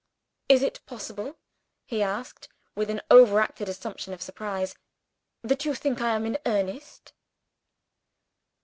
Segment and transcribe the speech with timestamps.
[0.49, 1.37] "Is it possible,"
[1.85, 4.73] he asked, with an overacted assumption of surprise,
[5.43, 7.13] "that you think I am in earnest?"